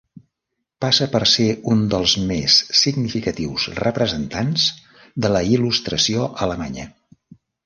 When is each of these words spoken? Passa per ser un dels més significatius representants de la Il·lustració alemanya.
Passa 0.83 1.07
per 1.15 1.19
ser 1.33 1.45
un 1.73 1.83
dels 1.91 2.15
més 2.31 2.55
significatius 2.79 3.67
representants 3.81 4.67
de 5.27 5.33
la 5.37 5.45
Il·lustració 5.59 6.27
alemanya. 6.49 6.89